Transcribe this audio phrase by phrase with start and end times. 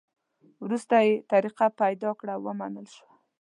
[0.63, 3.11] وروسته یې طریقه پیدا کړه؛ ومنل شوه.